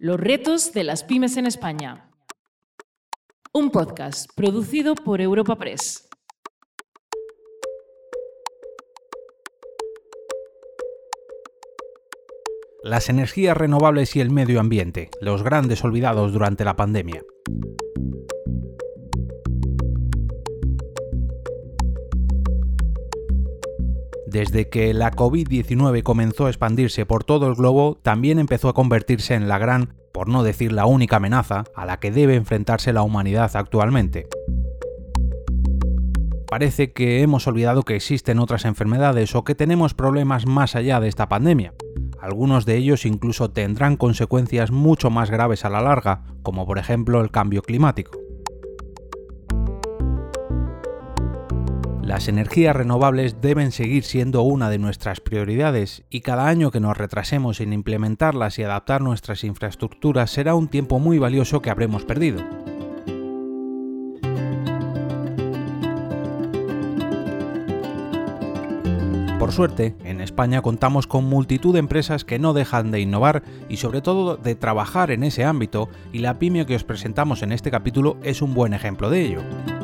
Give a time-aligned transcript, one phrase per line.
[0.00, 2.08] Los retos de las pymes en España.
[3.52, 6.08] Un podcast producido por Europa Press.
[12.84, 17.24] Las energías renovables y el medio ambiente, los grandes olvidados durante la pandemia.
[24.30, 29.34] Desde que la COVID-19 comenzó a expandirse por todo el globo, también empezó a convertirse
[29.34, 33.00] en la gran, por no decir la única amenaza, a la que debe enfrentarse la
[33.00, 34.28] humanidad actualmente.
[36.46, 41.08] Parece que hemos olvidado que existen otras enfermedades o que tenemos problemas más allá de
[41.08, 41.72] esta pandemia.
[42.20, 47.22] Algunos de ellos incluso tendrán consecuencias mucho más graves a la larga, como por ejemplo
[47.22, 48.27] el cambio climático.
[52.08, 56.96] Las energías renovables deben seguir siendo una de nuestras prioridades y cada año que nos
[56.96, 62.42] retrasemos en implementarlas y adaptar nuestras infraestructuras será un tiempo muy valioso que habremos perdido.
[69.38, 73.76] Por suerte, en España contamos con multitud de empresas que no dejan de innovar y
[73.76, 77.70] sobre todo de trabajar en ese ámbito y la pyme que os presentamos en este
[77.70, 79.77] capítulo es un buen ejemplo de ello.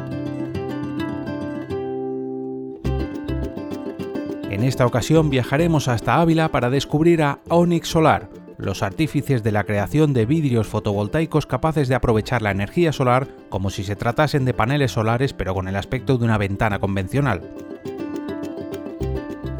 [4.54, 9.64] En esta ocasión viajaremos hasta Ávila para descubrir a Onyx Solar, los artífices de la
[9.64, 14.54] creación de vidrios fotovoltaicos capaces de aprovechar la energía solar como si se tratasen de
[14.54, 17.42] paneles solares pero con el aspecto de una ventana convencional.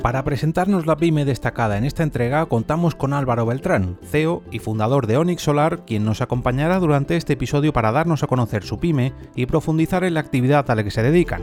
[0.00, 5.08] Para presentarnos la pyme destacada en esta entrega contamos con Álvaro Beltrán, CEO y fundador
[5.08, 9.12] de Onyx Solar, quien nos acompañará durante este episodio para darnos a conocer su pyme
[9.34, 11.42] y profundizar en la actividad a la que se dedican.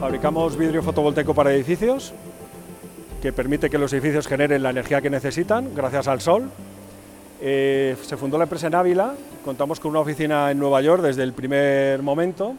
[0.00, 2.14] Fabricamos vidrio fotovoltaico para edificios,
[3.20, 6.50] que permite que los edificios generen la energía que necesitan gracias al sol.
[7.42, 11.22] Eh, se fundó la empresa en Ávila, contamos con una oficina en Nueva York desde
[11.22, 12.54] el primer momento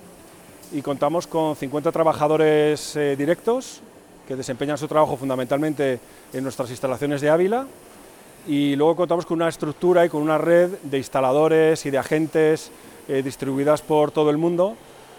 [0.71, 3.81] y contamos con 50 trabajadores eh, directos
[4.27, 5.99] que desempeñan su trabajo fundamentalmente
[6.31, 7.65] en nuestras instalaciones de Ávila
[8.47, 12.71] y luego contamos con una estructura y con una red de instaladores y de agentes
[13.07, 14.75] eh, distribuidas por todo el mundo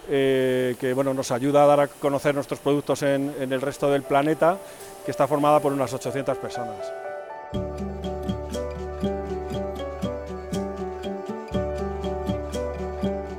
[0.09, 4.03] que bueno, nos ayuda a dar a conocer nuestros productos en, en el resto del
[4.03, 4.59] planeta
[5.05, 6.93] que está formada por unas 800 personas.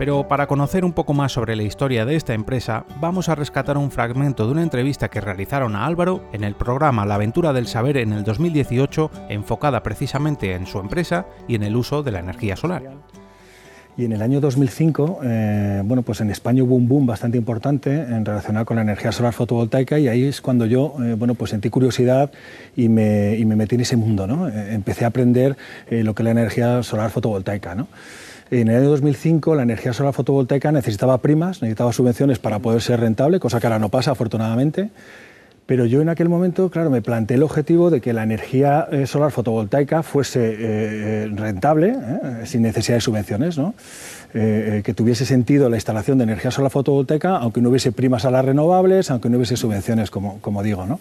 [0.03, 3.77] Pero para conocer un poco más sobre la historia de esta empresa, vamos a rescatar
[3.77, 7.67] un fragmento de una entrevista que realizaron a Álvaro en el programa La aventura del
[7.67, 12.19] saber en el 2018, enfocada precisamente en su empresa y en el uso de la
[12.19, 12.83] energía solar.
[13.95, 17.91] Y en el año 2005, eh, bueno, pues en España hubo un boom bastante importante
[17.91, 21.51] en relacionado con la energía solar fotovoltaica y ahí es cuando yo, eh, bueno, pues
[21.51, 22.31] sentí curiosidad
[22.75, 24.49] y me, y me, metí en ese mundo, ¿no?
[24.49, 25.57] Eh, empecé a aprender
[25.91, 27.87] lo que es la energía solar fotovoltaica, ¿no?
[28.49, 32.99] En el año 2005 la energía solar fotovoltaica necesitaba primas, necesitaba subvenciones para poder ser
[32.99, 34.89] rentable, cosa que ahora no pasa afortunadamente.
[35.65, 39.07] Pero yo en aquel momento, claro, me planteé el objetivo de que la energía eh,
[39.07, 41.95] solar fotovoltaica fuese eh, eh, rentable,
[42.43, 43.73] sin necesidad de subvenciones, ¿no?
[44.33, 48.43] Que tuviese sentido la instalación de energía solar fotovoltaica, aunque no hubiese primas a las
[48.43, 50.85] renovables, aunque no hubiese subvenciones, como, como digo.
[50.85, 50.99] ¿no?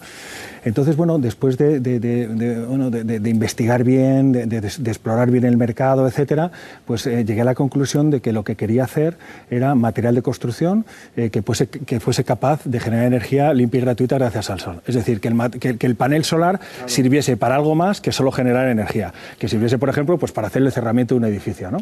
[0.64, 6.52] Entonces, bueno, después de, de, investigar bien, de, explorar bien el mercado, etcétera,
[6.86, 9.16] pues eh, llegué a la conclusión de que lo que quería hacer
[9.50, 13.80] era material de construcción eh, que, fuese, que fuese capaz de generar energía limpia y
[13.82, 14.82] gratuita gracias al sol.
[14.86, 18.68] Es decir, que el, que, el panel solar sirviese para algo más que solo generar
[18.68, 19.12] energía.
[19.38, 21.70] Que sirviese, por ejemplo, pues para hacer el cerramiento de un edificio.
[21.70, 21.78] ¿no?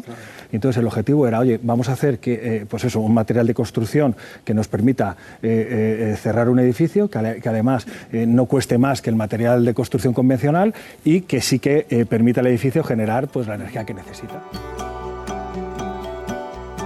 [0.51, 3.53] entonces el objetivo era, oye, vamos a hacer que, eh, pues eso, un material de
[3.53, 9.65] construcción que nos permita cerrar un edificio, que, además no cueste más que el material
[9.65, 13.85] de construcción convencional y que sí que eh, permite al edificio generar pues, la energía
[13.85, 14.41] que necesita.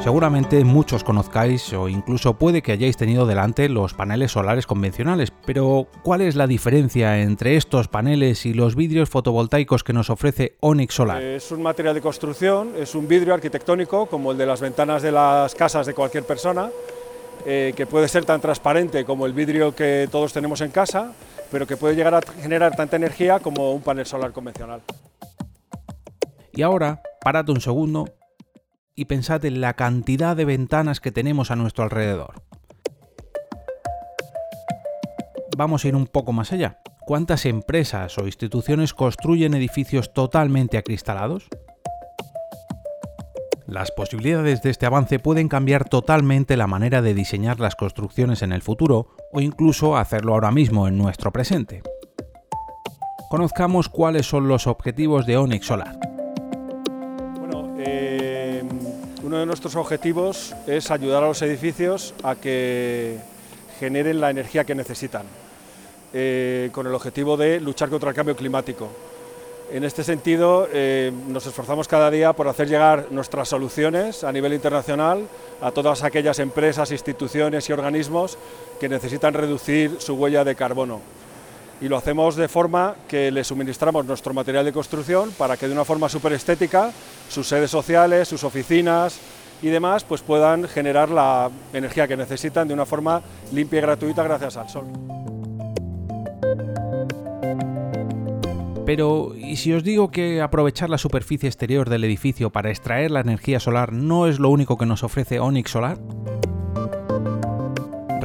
[0.06, 5.88] Seguramente muchos conozcáis o incluso puede que hayáis tenido delante los paneles solares convencionales, pero
[6.04, 10.94] ¿cuál es la diferencia entre estos paneles y los vidrios fotovoltaicos que nos ofrece Onyx
[10.94, 11.24] Solar?
[11.24, 15.12] Es un material de construcción, es un vidrio arquitectónico como el de las ventanas de
[15.12, 16.70] las casas de cualquier persona,
[17.44, 21.14] eh, que puede ser tan transparente como el vidrio que todos tenemos en casa,
[21.50, 24.84] pero que puede llegar a generar tanta energía como un panel solar convencional.
[26.54, 28.06] Y ahora, parad un segundo
[28.96, 32.42] y pensad en la cantidad de ventanas que tenemos a nuestro alrededor.
[35.58, 36.80] Vamos a ir un poco más allá.
[37.06, 41.48] ¿Cuántas empresas o instituciones construyen edificios totalmente acristalados?
[43.68, 48.54] Las posibilidades de este avance pueden cambiar totalmente la manera de diseñar las construcciones en
[48.54, 51.82] el futuro o incluso hacerlo ahora mismo en nuestro presente.
[53.30, 56.15] Conozcamos cuáles son los objetivos de Onyx Solar.
[59.36, 63.18] Uno de nuestros objetivos es ayudar a los edificios a que
[63.82, 65.24] generen la energía que necesitan,
[66.14, 68.88] eh, con el objetivo de luchar contra el cambio climático.
[69.70, 74.54] En este sentido, eh, nos esforzamos cada día por hacer llegar nuestras soluciones a nivel
[74.54, 75.28] internacional
[75.60, 78.38] a todas aquellas empresas, instituciones y organismos
[78.80, 81.02] que necesitan reducir su huella de carbono.
[81.82, 85.74] Y lo hacemos de forma que les suministramos nuestro material de construcción para que de
[85.74, 86.92] una forma súper estética
[87.30, 89.20] sus sedes sociales, sus oficinas
[89.62, 94.24] y demás pues puedan generar la energía que necesitan de una forma limpia y gratuita
[94.24, 94.86] gracias al sol.
[98.86, 103.22] Pero, ¿y si os digo que aprovechar la superficie exterior del edificio para extraer la
[103.22, 105.98] energía solar no es lo único que nos ofrece Onyx Solar?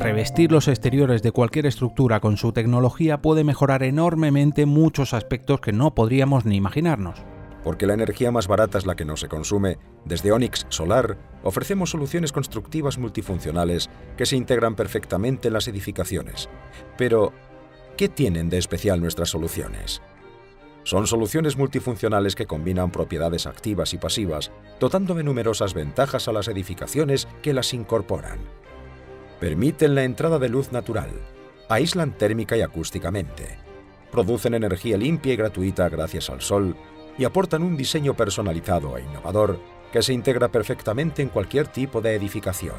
[0.01, 5.75] Revestir los exteriores de cualquier estructura con su tecnología puede mejorar enormemente muchos aspectos que
[5.75, 7.23] no podríamos ni imaginarnos.
[7.63, 9.77] Porque la energía más barata es la que no se consume,
[10.07, 16.49] desde Onyx Solar ofrecemos soluciones constructivas multifuncionales que se integran perfectamente en las edificaciones.
[16.97, 17.35] Pero,
[17.99, 20.01] ¿qué tienen de especial nuestras soluciones?
[20.83, 24.51] Son soluciones multifuncionales que combinan propiedades activas y pasivas,
[24.81, 28.39] dotando de numerosas ventajas a las edificaciones que las incorporan.
[29.41, 31.09] Permiten la entrada de luz natural,
[31.71, 33.59] aíslan térmica y acústicamente,
[34.13, 36.77] producen energía limpia y gratuita gracias al sol
[37.17, 39.59] y aportan un diseño personalizado e innovador
[39.93, 42.77] que se integra perfectamente en cualquier tipo de edificación.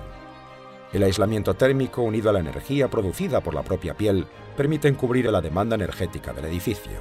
[0.94, 5.42] El aislamiento térmico unido a la energía producida por la propia piel permiten cubrir la
[5.42, 7.00] demanda energética del edificio.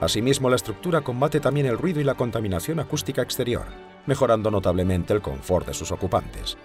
[0.00, 3.64] Asimismo, la estructura combate también el ruido y la contaminación acústica exterior,
[4.06, 6.56] mejorando notablemente el confort de sus ocupantes.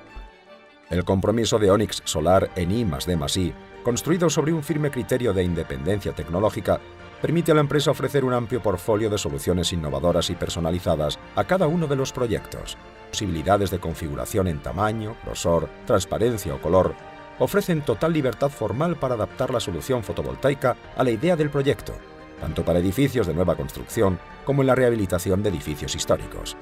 [0.89, 3.53] El compromiso de Onyx Solar en I D
[3.83, 6.79] construido sobre un firme criterio de independencia tecnológica,
[7.21, 11.67] permite a la empresa ofrecer un amplio portfolio de soluciones innovadoras y personalizadas a cada
[11.67, 12.77] uno de los proyectos.
[13.09, 16.93] Posibilidades de configuración en tamaño, grosor, transparencia o color
[17.39, 21.93] ofrecen total libertad formal para adaptar la solución fotovoltaica a la idea del proyecto
[22.39, 26.55] tanto para edificios de nueva construcción como en la rehabilitación de edificios históricos.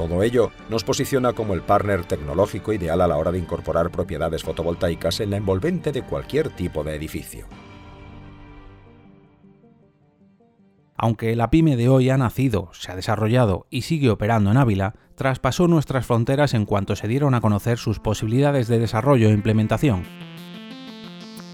[0.00, 4.42] Todo ello nos posiciona como el partner tecnológico ideal a la hora de incorporar propiedades
[4.42, 7.46] fotovoltaicas en la envolvente de cualquier tipo de edificio.
[10.96, 14.94] Aunque la pyme de hoy ha nacido, se ha desarrollado y sigue operando en Ávila,
[15.16, 20.04] traspasó nuestras fronteras en cuanto se dieron a conocer sus posibilidades de desarrollo e implementación.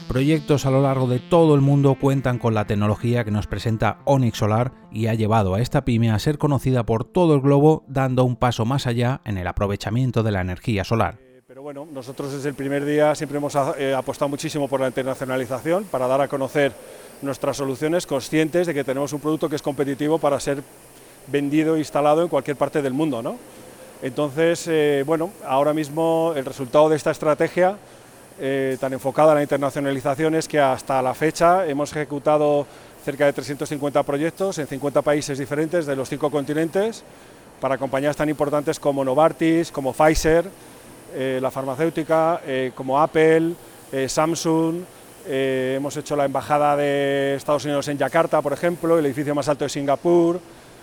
[0.08, 3.98] Proyectos a lo largo de todo el mundo cuentan con la tecnología que nos presenta
[4.04, 7.82] Onyx Solar y ha llevado a esta pyme a ser conocida por todo el globo,
[7.88, 11.18] dando un paso más allá en el aprovechamiento de la energía solar.
[11.20, 14.86] Eh, pero bueno, nosotros desde el primer día siempre hemos eh, apostado muchísimo por la
[14.86, 16.72] internacionalización para dar a conocer
[17.20, 20.62] nuestras soluciones, conscientes de que tenemos un producto que es competitivo para ser
[21.26, 23.22] vendido e instalado en cualquier parte del mundo.
[23.22, 23.36] ¿no?
[24.02, 27.76] Entonces, eh, bueno, ahora mismo el resultado de esta estrategia
[28.38, 32.66] eh, tan enfocada a la internacionalización es que hasta la fecha hemos ejecutado
[33.02, 37.02] cerca de 350 proyectos en 50 países diferentes de los cinco continentes
[37.60, 40.44] para compañías tan importantes como Novartis, como Pfizer,
[41.14, 43.54] eh, la farmacéutica, eh, como Apple,
[44.08, 44.82] Samsung.
[45.28, 49.64] hemos hecho la embajada de Estados Unidos en Yakarta, por ejemplo, el edificio más alto
[49.64, 50.40] de Singapur.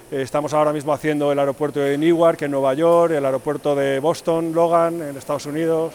[0.09, 4.53] estamos ahora mismo haciendo el aeropuerto de Newark en Nueva York, el aeropuerto de Boston,
[4.53, 5.93] Logan en Estados Unidos.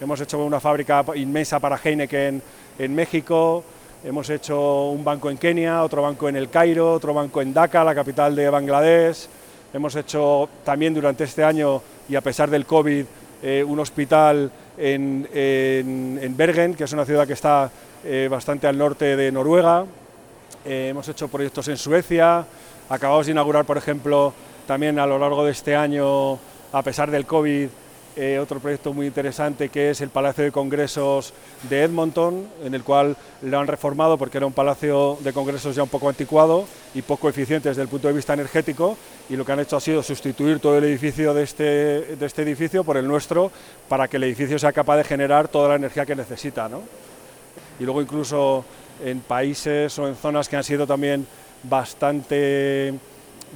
[0.00, 2.40] Hemos hecho una fábrica inmensa para Heineken
[2.78, 3.64] en México,
[4.04, 7.82] hemos hecho un banco en Kenia, otro banco en El Cairo, otro banco en Dhaka,
[7.82, 9.26] la capital de Bangladesh.
[9.74, 13.04] Hemos hecho también durante este año, y a pesar del COVID,
[13.42, 15.26] eh, un hospital en,
[16.36, 17.68] Bergen, que es una ciudad que está
[18.04, 19.84] eh, bastante al norte de Noruega.
[20.64, 22.46] Eh, hemos hecho proyectos en Suecia.
[22.88, 24.32] Acabamos de inaugurar, por ejemplo,
[24.64, 26.34] también a lo largo de este año,
[26.72, 27.68] a pesar del COVID,
[28.20, 31.32] eh, otro proyecto muy interesante que es el Palacio de Congresos
[31.70, 35.84] de Edmonton, en el cual lo han reformado porque era un palacio de congresos ya
[35.84, 38.98] un poco anticuado y poco eficiente desde el punto de vista energético
[39.30, 42.42] y lo que han hecho ha sido sustituir todo el edificio de este, de este
[42.42, 43.52] edificio por el nuestro
[43.88, 46.68] para que el edificio sea capaz de generar toda la energía que necesita.
[46.68, 46.82] ¿no?
[47.78, 48.64] Y luego incluso
[49.04, 51.24] en países o en zonas que han sido también
[51.62, 52.94] bastante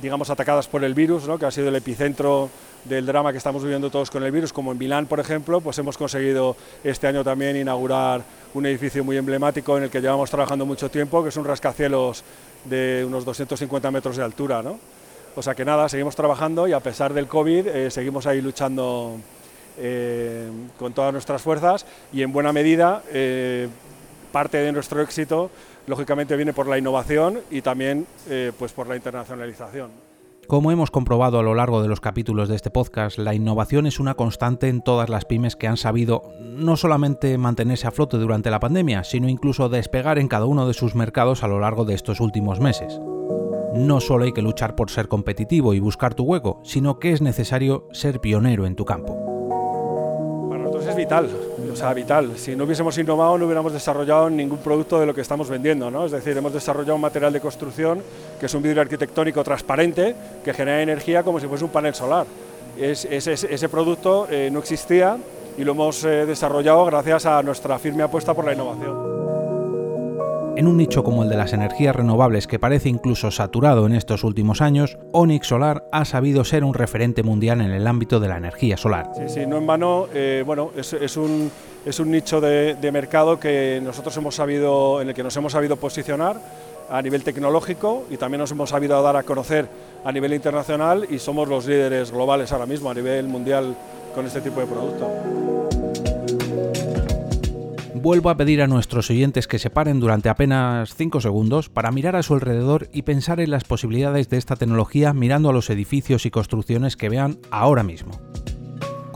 [0.01, 1.37] digamos atacadas por el virus, ¿no?
[1.37, 2.49] que ha sido el epicentro
[2.85, 5.79] del drama que estamos viviendo todos con el virus, como en Milán, por ejemplo, pues
[5.79, 8.23] hemos conseguido este año también inaugurar
[8.55, 12.25] un edificio muy emblemático en el que llevamos trabajando mucho tiempo, que es un rascacielos
[12.65, 14.63] de unos 250 metros de altura.
[14.63, 14.79] ¿no?
[15.35, 19.19] O sea que nada, seguimos trabajando y a pesar del COVID eh, seguimos ahí luchando
[19.79, 23.69] eh, con todas nuestras fuerzas y en buena medida eh,
[24.31, 25.51] parte de nuestro éxito
[25.87, 28.07] lógicamente viene por la innovación y también
[28.57, 30.12] pues por la internacionalización.
[30.49, 34.01] Como hemos comprobado a lo largo de los capítulos de este podcast, la innovación es
[34.01, 38.51] una constante en todas las pymes que han sabido no solamente mantenerse a flote durante
[38.51, 41.95] la pandemia, sino incluso despegar en cada uno de sus mercados a lo largo de
[41.95, 43.01] estos últimos meses.
[43.75, 47.23] No solo hay que luchar por ser competitivo y buscar tu hueco, sino que es
[47.23, 49.17] necesario ser pionero en tu campo.
[50.51, 51.31] Para nosotros es vital,
[51.73, 52.37] o sea, vital.
[52.37, 56.05] Si no hubiésemos innovado no hubiéramos desarrollado ningún producto de lo que estamos vendiendo, ¿no?
[56.05, 58.03] Es decir, hemos desarrollado un material de construcción
[58.39, 60.15] que es un vidrio arquitectónico transparente
[60.45, 62.27] que genera energía como si fuese un panel solar.
[62.79, 65.17] ese producto eh, no existía
[65.57, 69.22] y lo hemos eh, desarrollado gracias a nuestra firme apuesta por la innovación.
[70.55, 74.23] En un nicho como el de las energías renovables que parece incluso saturado en estos
[74.23, 78.37] últimos años, Onyx Solar ha sabido ser un referente mundial en el ámbito de la
[78.37, 79.11] energía solar.
[79.17, 81.51] Sí, sí, no en vano, eh, bueno, es, un,
[81.87, 85.77] es, un, nicho de, mercado que nosotros hemos sabido, en el que nos hemos sabido
[85.77, 86.37] posicionar
[86.91, 89.67] a nivel tecnológico y también nos hemos sabido dar a conocer
[90.05, 93.75] a nivel internacional y somos los líderes globales ahora mismo a nivel mundial
[94.15, 95.42] con este tipo de producto
[98.03, 102.17] vuelvo a pedir a nuestros oyentes que se paren durante apenas 5 segundos para mirar
[102.17, 106.27] a su alrededor y pensar en las posibilidades de esta tecnología mirando a los edificios
[106.27, 108.21] y construcciones que vean ahora mismo.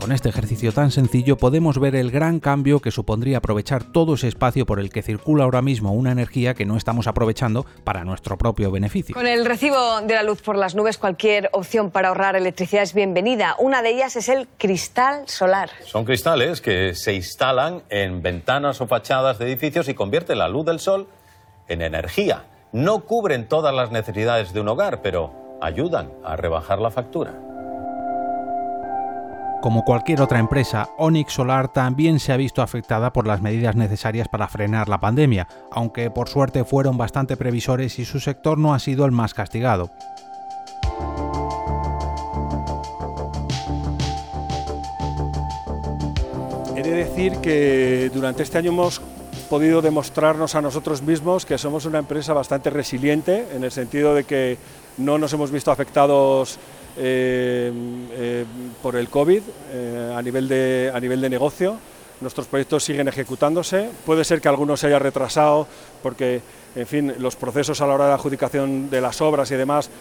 [0.07, 4.29] Con este ejercicio tan sencillo podemos ver el gran cambio que supondría aprovechar todo ese
[4.29, 8.37] espacio por el que circula ahora mismo una energía que no estamos aprovechando para nuestro
[8.37, 9.13] propio beneficio.
[9.13, 12.93] Con el recibo de la luz por las nubes, cualquier opción para ahorrar electricidad es
[12.93, 13.57] bienvenida.
[13.59, 15.71] Una de ellas es el cristal solar.
[15.83, 20.65] Son cristales que se instalan en ventanas o fachadas de edificios y convierten la luz
[20.65, 21.09] del sol
[21.67, 22.45] en energía.
[22.71, 27.46] No cubren todas las necesidades de un hogar, pero ayudan a rebajar la factura.
[29.61, 34.27] Como cualquier otra empresa, Onyx Solar también se ha visto afectada por las medidas necesarias
[34.27, 38.79] para frenar la pandemia, aunque por suerte fueron bastante previsores y su sector no ha
[38.79, 39.89] sido el más castigado.
[46.75, 49.01] He de decir que durante este año hemos
[49.47, 54.25] podido demostrarnos a nosotros mismos que somos una empresa bastante resiliente, en el sentido de
[54.25, 54.57] que
[54.97, 56.59] no nos hemos visto afectados
[56.97, 57.71] eh,
[58.11, 58.45] eh,
[58.81, 61.77] por el COVID eh, a, nivel de, a nivel de negocio.
[62.19, 63.89] Nuestros proyectos siguen ejecutándose.
[64.05, 65.67] Puede ser que algunos se haya retrasado
[66.01, 66.41] porque,
[66.75, 69.91] en fin, los procesos a la hora de adjudicación de las obras y demás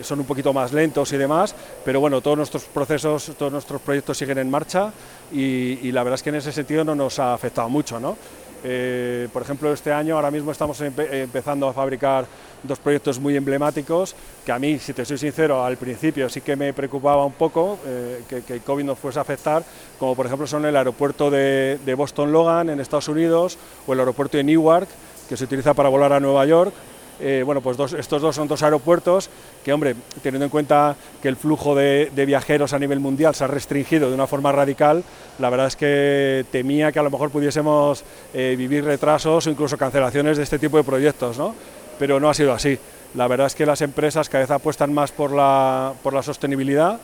[0.00, 4.16] son un poquito más lentos y demás, pero bueno, todos nuestros procesos, todos nuestros proyectos
[4.16, 4.90] siguen en marcha
[5.30, 8.16] y, y la verdad es que en ese sentido no nos ha afectado mucho, ¿no?
[8.64, 12.26] Eh, por ejemplo, este año ahora mismo estamos empezando a fabricar
[12.62, 16.56] dos proyectos muy emblemáticos que a mí, si te soy sincero, al principio sí que
[16.56, 19.62] me preocupaba un poco eh, que, el COVID nos fuese a afectar,
[19.98, 24.00] como por ejemplo son el aeropuerto de, de Boston Logan en Estados Unidos o el
[24.00, 24.88] aeropuerto de Newark,
[25.28, 26.72] que se utiliza para volar a Nueva York
[27.20, 29.30] eh, bueno, pues estos dos son dos aeropuertos
[29.64, 33.46] que, hombre, teniendo en cuenta que el flujo de, viajeros a nivel mundial se ha
[33.46, 35.02] restringido de una forma radical,
[35.38, 39.76] la verdad es que temía que a lo mejor pudiésemos eh, vivir retrasos o incluso
[39.76, 41.54] cancelaciones de este tipo de proyectos, ¿no?
[41.98, 42.78] Pero no ha sido así.
[43.14, 47.00] La verdad es que las empresas cada vez apuestan más por la, por la sostenibilidad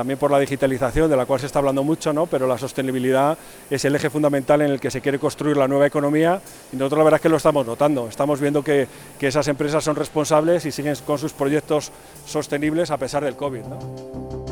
[0.00, 2.24] también por la digitalización, de la cual se está hablando mucho, ¿no?
[2.24, 3.36] pero la sostenibilidad
[3.68, 6.40] es el eje fundamental en el que se quiere construir la nueva economía
[6.72, 8.08] y nosotros la verdad es que lo estamos notando.
[8.08, 8.88] Estamos viendo que,
[9.18, 11.92] que esas empresas son responsables y siguen con sus proyectos
[12.24, 13.60] sostenibles a pesar del COVID.
[13.64, 14.49] ¿no?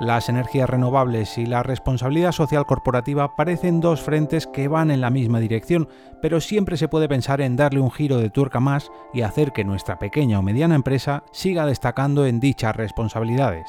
[0.00, 5.10] Las energías renovables y la responsabilidad social corporativa parecen dos frentes que van en la
[5.10, 5.90] misma dirección,
[6.22, 9.62] pero siempre se puede pensar en darle un giro de tuerca más y hacer que
[9.62, 13.66] nuestra pequeña o mediana empresa siga destacando en dichas responsabilidades.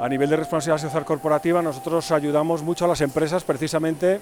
[0.00, 4.18] A nivel de responsabilidad social corporativa, nosotros ayudamos mucho a las empresas precisamente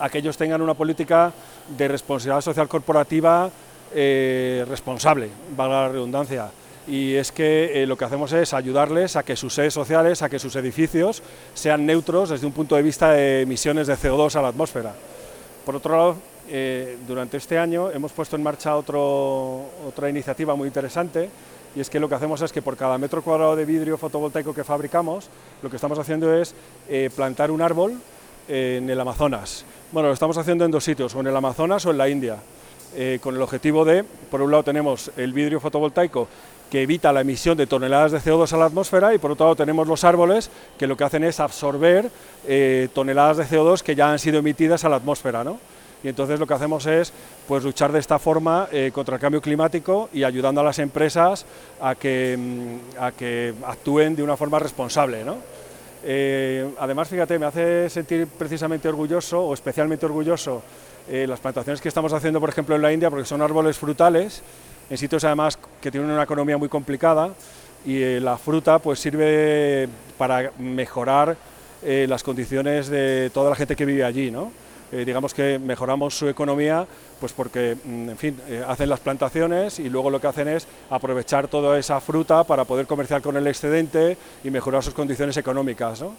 [0.00, 1.32] a que ellos tengan una política
[1.76, 3.48] de responsabilidad social corporativa
[3.94, 6.50] eh, responsable, valga la redundancia
[6.88, 10.30] y es que eh, lo que hacemos es ayudarles a que sus sedes sociales, a
[10.30, 14.42] que sus edificios sean neutros desde un punto de vista de emisiones de CO2 a
[14.42, 14.94] la atmósfera.
[15.66, 16.16] Por otro lado,
[16.48, 21.28] eh, durante este año hemos puesto en marcha otra iniciativa muy interesante
[21.76, 24.54] y es que lo que hacemos es que por cada metro cuadrado de vidrio fotovoltaico
[24.54, 25.28] que fabricamos,
[25.62, 26.54] lo que estamos haciendo es
[26.88, 28.00] eh, plantar un árbol
[28.48, 29.66] en el Amazonas.
[29.92, 32.38] Bueno, lo estamos haciendo en dos sitios, o en el Amazonas o en la India.
[33.20, 36.26] con el objetivo de, por un lado tenemos el vidrio fotovoltaico
[36.70, 39.56] que evita la emisión de toneladas de CO2 a la atmósfera y por otro lado
[39.56, 42.10] tenemos los árboles que lo que hacen es absorber
[42.46, 45.44] eh, toneladas de CO2 que ya han sido emitidas a la atmósfera.
[45.44, 45.58] ¿no?
[46.02, 47.12] Y entonces lo que hacemos es
[47.46, 51.44] pues, luchar de esta forma eh, contra el cambio climático y ayudando a las empresas
[51.80, 55.24] a que, mm, a que actúen de una forma responsable.
[55.24, 55.36] ¿no?
[56.04, 60.62] Eh, además, fíjate, me hace sentir precisamente orgulloso o especialmente orgulloso
[61.10, 64.42] eh, las plantaciones que estamos haciendo, por ejemplo, en la India, porque son árboles frutales,
[64.90, 67.30] en sitios además que tienen una economía muy complicada
[67.84, 71.36] y eh, la fruta pues sirve para mejorar
[71.80, 74.50] las condiciones de toda la gente que vive allí, ¿no?
[74.90, 76.84] digamos que mejoramos su economía
[77.20, 81.46] pues porque, mm, en fin, hacen las plantaciones y luego lo que hacen es aprovechar
[81.46, 86.00] toda esa fruta para poder comerciar con el excedente y mejorar sus condiciones económicas.
[86.00, 86.14] ¿no?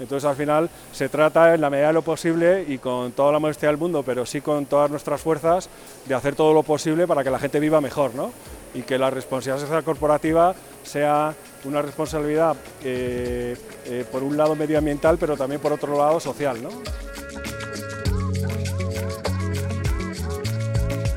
[0.00, 3.38] Entonces al final se trata en la medida de lo posible y con toda la
[3.38, 5.68] modestia del mundo, pero sí con todas nuestras fuerzas,
[6.06, 8.32] de hacer todo lo posible para que la gente viva mejor ¿no?
[8.74, 11.34] y que la responsabilidad corporativa sea
[11.64, 16.62] una responsabilidad eh, eh, por un lado medioambiental, pero también por otro lado social.
[16.62, 16.70] ¿no?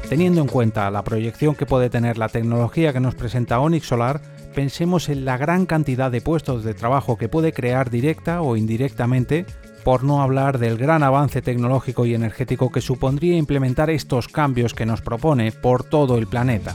[0.07, 4.21] Teniendo en cuenta la proyección que puede tener la tecnología que nos presenta Onyx Solar,
[4.57, 9.45] pensemos en la gran cantidad de puestos de trabajo que puede crear directa o indirectamente,
[9.83, 14.87] por no hablar del gran avance tecnológico y energético que supondría implementar estos cambios que
[14.87, 16.73] nos propone por todo el planeta.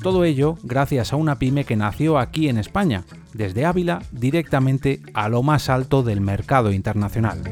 [0.00, 3.02] Todo ello gracias a una pyme que nació aquí en España,
[3.34, 7.42] desde Ávila directamente a lo más alto del mercado internacional.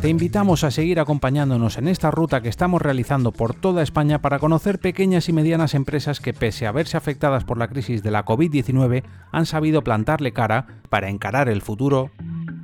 [0.00, 4.38] Te invitamos a seguir acompañándonos en esta ruta que estamos realizando por toda España para
[4.38, 8.24] conocer pequeñas y medianas empresas que pese a verse afectadas por la crisis de la
[8.24, 9.02] COVID-19
[9.32, 12.12] han sabido plantarle cara para encarar el futuro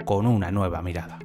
[0.04, 1.23] con una nueva mirada.